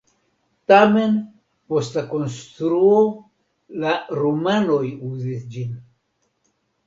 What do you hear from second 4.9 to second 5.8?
uzis ĝin.